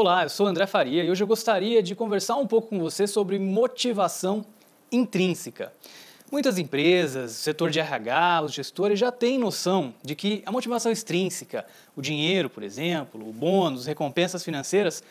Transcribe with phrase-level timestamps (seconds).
[0.00, 3.04] Olá, eu sou André Faria e hoje eu gostaria de conversar um pouco com você
[3.04, 4.44] sobre motivação
[4.92, 5.72] intrínseca.
[6.30, 11.66] Muitas empresas, setor de RH, os gestores já têm noção de que a motivação extrínseca,
[11.96, 15.02] o dinheiro, por exemplo, o bônus, recompensas financeiras,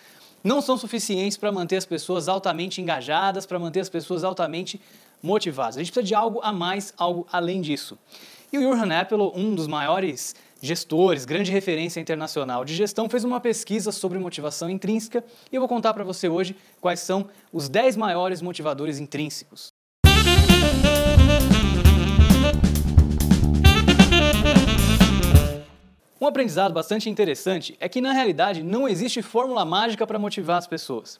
[0.42, 4.80] não são suficientes para manter as pessoas altamente engajadas, para manter as pessoas altamente
[5.22, 5.76] motivadas.
[5.76, 7.98] A gente precisa de algo a mais, algo além disso.
[8.52, 13.41] E o Jurgen Appel, um dos maiores gestores, grande referência internacional de gestão, fez uma
[13.41, 15.21] pesquisa sobre motivação intrínseca
[15.52, 19.73] e eu vou contar para você hoje quais são os 10 maiores motivadores intrínsecos.
[26.22, 30.66] Um aprendizado bastante interessante é que, na realidade, não existe fórmula mágica para motivar as
[30.66, 31.20] pessoas.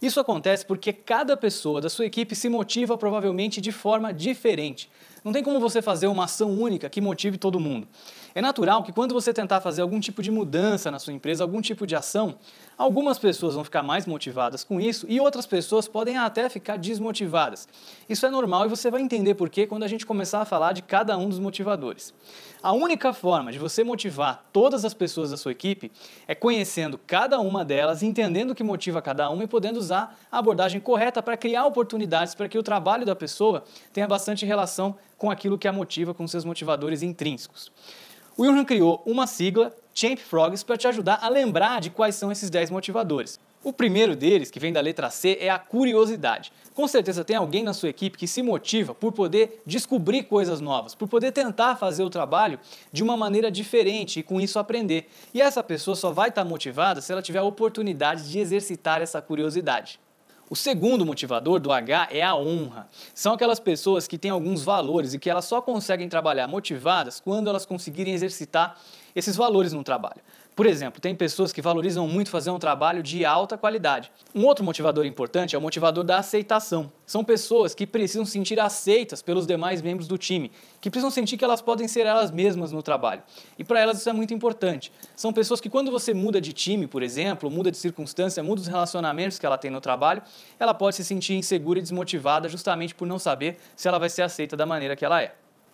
[0.00, 4.88] Isso acontece porque cada pessoa da sua equipe se motiva provavelmente de forma diferente.
[5.24, 7.86] Não tem como você fazer uma ação única que motive todo mundo.
[8.34, 11.60] É natural que quando você tentar fazer algum tipo de mudança na sua empresa, algum
[11.60, 12.36] tipo de ação,
[12.78, 17.68] algumas pessoas vão ficar mais motivadas com isso e outras pessoas podem até ficar desmotivadas.
[18.08, 20.72] Isso é normal e você vai entender por quê quando a gente começar a falar
[20.72, 22.14] de cada um dos motivadores.
[22.62, 25.90] A única forma de você motivar todas as pessoas da sua equipe
[26.28, 30.38] é conhecendo cada uma delas, entendendo o que motiva cada uma e podendo usar a
[30.38, 35.30] abordagem correta para criar oportunidades para que o trabalho da pessoa tenha bastante relação com
[35.30, 37.70] aquilo que a motiva, com seus motivadores intrínsecos.
[38.38, 42.32] O Jurgen criou uma sigla, Champ Frogs, para te ajudar a lembrar de quais são
[42.32, 43.38] esses 10 motivadores.
[43.62, 46.50] O primeiro deles, que vem da letra C, é a curiosidade.
[46.74, 50.94] Com certeza tem alguém na sua equipe que se motiva por poder descobrir coisas novas,
[50.94, 52.58] por poder tentar fazer o trabalho
[52.90, 55.10] de uma maneira diferente e com isso aprender.
[55.34, 59.20] E essa pessoa só vai estar motivada se ela tiver a oportunidade de exercitar essa
[59.20, 60.00] curiosidade.
[60.50, 62.88] O segundo motivador do H é a honra.
[63.14, 67.48] São aquelas pessoas que têm alguns valores e que elas só conseguem trabalhar motivadas quando
[67.48, 68.76] elas conseguirem exercitar
[69.14, 70.20] esses valores no trabalho.
[70.60, 74.12] Por exemplo, tem pessoas que valorizam muito fazer um trabalho de alta qualidade.
[74.34, 76.92] Um outro motivador importante é o motivador da aceitação.
[77.06, 81.38] São pessoas que precisam se sentir aceitas pelos demais membros do time, que precisam sentir
[81.38, 83.22] que elas podem ser elas mesmas no trabalho.
[83.58, 84.92] E para elas isso é muito importante.
[85.16, 88.66] São pessoas que quando você muda de time, por exemplo, muda de circunstância, muda os
[88.66, 90.20] relacionamentos que ela tem no trabalho,
[90.58, 94.20] ela pode se sentir insegura e desmotivada justamente por não saber se ela vai ser
[94.20, 95.32] aceita da maneira que ela é.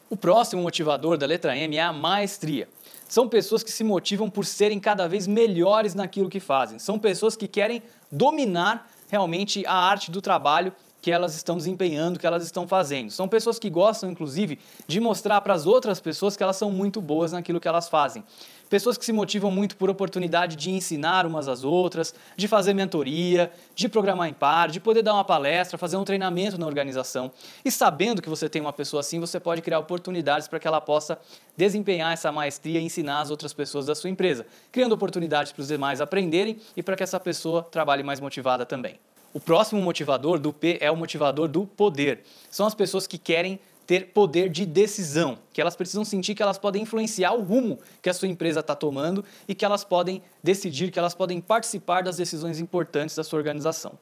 [0.08, 2.68] O próximo motivador da letra M é a maestria.
[3.08, 6.78] São pessoas que se motivam por serem cada vez melhores naquilo que fazem.
[6.78, 10.72] São pessoas que querem dominar realmente a arte do trabalho
[11.06, 13.12] que elas estão desempenhando, que elas estão fazendo.
[13.12, 14.58] São pessoas que gostam, inclusive,
[14.88, 18.24] de mostrar para as outras pessoas que elas são muito boas naquilo que elas fazem.
[18.68, 23.52] Pessoas que se motivam muito por oportunidade de ensinar umas às outras, de fazer mentoria,
[23.72, 27.30] de programar em par, de poder dar uma palestra, fazer um treinamento na organização.
[27.64, 30.80] E sabendo que você tem uma pessoa assim, você pode criar oportunidades para que ela
[30.80, 31.16] possa
[31.56, 35.68] desempenhar essa maestria e ensinar as outras pessoas da sua empresa, criando oportunidades para os
[35.68, 38.98] demais aprenderem e para que essa pessoa trabalhe mais motivada também.
[39.36, 42.22] O próximo motivador do P é o motivador do poder.
[42.50, 46.56] São as pessoas que querem ter poder de decisão, que elas precisam sentir que elas
[46.56, 50.90] podem influenciar o rumo que a sua empresa está tomando e que elas podem decidir,
[50.90, 53.98] que elas podem participar das decisões importantes da sua organização.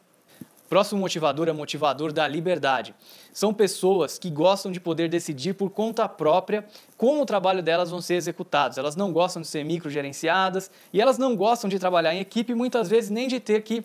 [0.69, 2.95] Próximo motivador é o motivador da liberdade.
[3.33, 6.65] São pessoas que gostam de poder decidir por conta própria
[6.97, 8.79] como o trabalho delas vão ser executados.
[8.79, 12.89] Elas não gostam de ser microgerenciadas e elas não gostam de trabalhar em equipe, muitas
[12.89, 13.85] vezes nem de ter que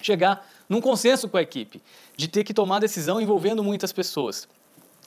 [0.00, 1.82] chegar num consenso com a equipe,
[2.16, 4.48] de ter que tomar decisão envolvendo muitas pessoas.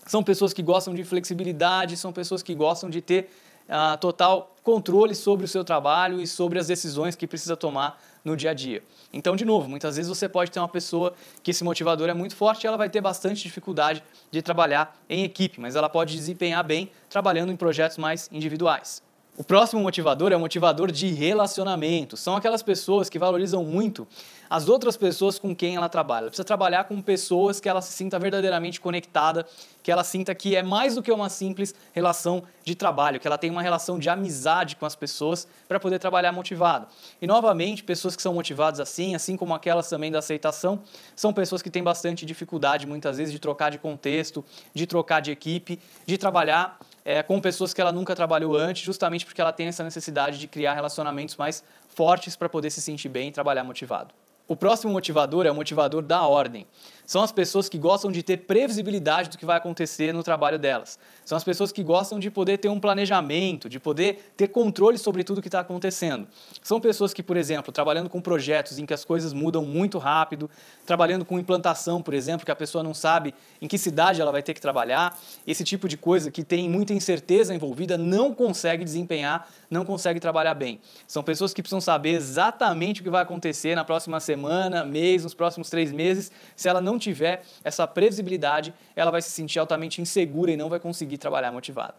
[0.06, 3.29] São pessoas que gostam de flexibilidade, são pessoas que gostam de ter
[3.68, 8.35] uh, total controle sobre o seu trabalho e sobre as decisões que precisa tomar no
[8.35, 8.84] dia a dia.
[9.12, 12.35] Então, de novo, muitas vezes você pode ter uma pessoa que esse motivador é muito
[12.35, 16.63] forte e ela vai ter bastante dificuldade de trabalhar em equipe, mas ela pode desempenhar
[16.63, 19.01] bem trabalhando em projetos mais individuais.
[19.39, 22.17] O próximo motivador é o motivador de relacionamento.
[22.17, 24.07] São aquelas pessoas que valorizam muito
[24.49, 26.23] as outras pessoas com quem ela trabalha.
[26.23, 29.45] Ela precisa trabalhar com pessoas que ela se sinta verdadeiramente conectada,
[29.83, 33.37] que ela sinta que é mais do que uma simples relação de trabalho, que ela
[33.37, 36.87] tem uma relação de amizade com as pessoas para poder trabalhar motivado.
[37.21, 40.81] E novamente, pessoas que são motivadas assim, assim como aquelas também da aceitação,
[41.15, 45.29] são pessoas que têm bastante dificuldade muitas vezes de trocar de contexto, de trocar de
[45.29, 49.68] equipe, de trabalhar é, com pessoas que ela nunca trabalhou antes, justamente porque ela tem
[49.68, 54.13] essa necessidade de criar relacionamentos mais fortes para poder se sentir bem e trabalhar motivado.
[54.45, 56.68] O próximo motivador é o motivador da ordem.
[57.07, 61.00] São as pessoas que gostam de ter previsibilidade do que vai acontecer no trabalho delas.
[61.24, 65.24] São as pessoas que gostam de poder ter um planejamento, de poder ter controle sobre
[65.24, 66.27] tudo que está acontecendo.
[66.62, 70.50] São pessoas que, por exemplo, trabalhando com projetos em que as coisas mudam muito rápido,
[70.86, 74.44] trabalhando com implantação, por exemplo, que a pessoa não sabe em que cidade ela vai
[74.44, 75.18] ter que trabalhar,
[75.48, 80.56] esse tipo de coisa que tem muita incerteza envolvida, não consegue desempenhar, não consegue trabalhar
[80.56, 80.81] bem.
[81.07, 85.33] São pessoas que precisam saber exatamente o que vai acontecer na próxima semana, mês, nos
[85.33, 86.30] próximos três meses.
[86.53, 90.67] Se ela não não tiver essa previsibilidade, ela vai se sentir altamente insegura e não
[90.67, 91.95] vai conseguir trabalhar motivada.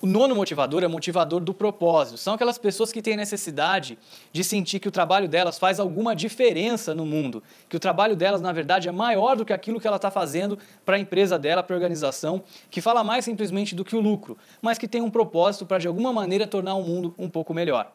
[0.00, 2.18] O nono motivador é o motivador do propósito.
[2.18, 3.96] São aquelas pessoas que têm necessidade
[4.32, 8.40] de sentir que o trabalho delas faz alguma diferença no mundo, que o trabalho delas,
[8.40, 11.62] na verdade, é maior do que aquilo que ela está fazendo para a empresa dela,
[11.62, 15.10] para a organização, que fala mais simplesmente do que o lucro, mas que tem um
[15.10, 17.92] propósito para, de alguma maneira, tornar o mundo um pouco melhor.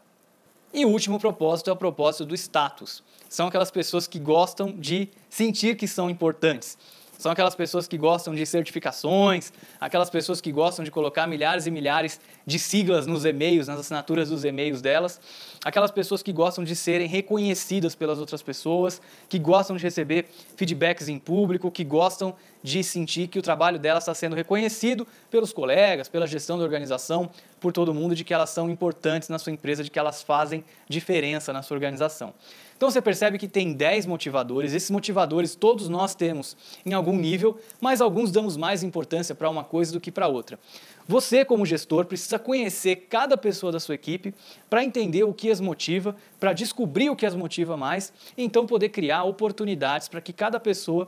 [0.74, 3.04] E o último propósito é o propósito do status.
[3.30, 6.78] São aquelas pessoas que gostam de sentir que são importantes.
[7.18, 11.72] São aquelas pessoas que gostam de certificações, aquelas pessoas que gostam de colocar milhares e
[11.72, 15.20] milhares de siglas nos e-mails, nas assinaturas dos e-mails delas,
[15.64, 21.10] aquelas pessoas que gostam de serem reconhecidas pelas outras pessoas, que gostam de receber feedbacks
[21.10, 26.08] em público, que gostam de sentir que o trabalho delas está sendo reconhecido pelos colegas,
[26.08, 27.30] pela gestão da organização,
[27.60, 30.64] por todo mundo, de que elas são importantes na sua empresa, de que elas fazem
[30.88, 32.34] diferença na sua organização.
[32.78, 37.60] Então você percebe que tem 10 motivadores, esses motivadores todos nós temos em algum nível,
[37.82, 40.60] mas alguns damos mais importância para uma coisa do que para outra.
[41.08, 44.32] Você, como gestor, precisa conhecer cada pessoa da sua equipe
[44.70, 48.68] para entender o que as motiva, para descobrir o que as motiva mais, e então
[48.68, 51.08] poder criar oportunidades para que cada pessoa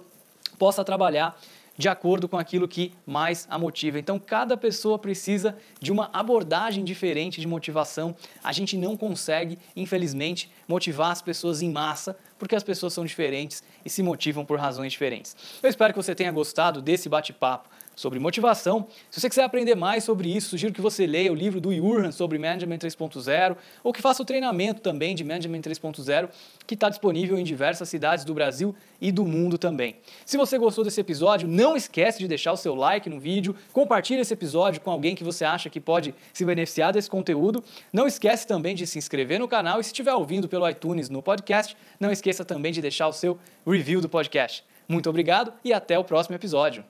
[0.58, 1.40] possa trabalhar
[1.80, 3.98] de acordo com aquilo que mais a motiva.
[3.98, 8.14] Então, cada pessoa precisa de uma abordagem diferente de motivação.
[8.44, 13.62] A gente não consegue, infelizmente, motivar as pessoas em massa, porque as pessoas são diferentes
[13.86, 15.36] e se motivam por razões diferentes.
[15.62, 17.70] Eu espero que você tenha gostado desse bate-papo
[18.00, 18.88] sobre motivação.
[19.12, 22.14] Se você quiser aprender mais sobre isso, sugiro que você leia o livro do Jurgen
[22.14, 26.30] sobre Management 3.0 ou que faça o treinamento também de Management 3.0,
[26.66, 29.98] que está disponível em diversas cidades do Brasil e do mundo também.
[30.26, 34.22] Se você gostou desse episódio, não esquece de deixar o seu like no vídeo, compartilhe
[34.22, 37.62] esse episódio com alguém que você acha que pode se beneficiar desse conteúdo.
[37.92, 41.22] Não esquece também de se inscrever no canal e se estiver ouvindo pelo iTunes no
[41.22, 44.64] podcast, não esqueça também de deixar o seu review do podcast.
[44.88, 46.84] Muito obrigado e até o próximo episódio.